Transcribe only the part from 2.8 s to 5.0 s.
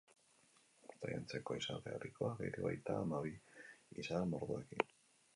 hamabi izar mordorekin